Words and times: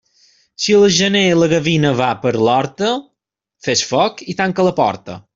Si 0.61 0.73
al 0.77 0.85
gener 0.99 1.21
la 1.41 1.49
gavina 1.51 1.91
va 1.99 2.07
per 2.23 2.31
l'horta, 2.47 2.89
fes 3.67 3.83
foc 3.91 4.25
i 4.33 4.37
tanca 4.41 4.67
la 4.69 4.73
porta. 4.81 5.19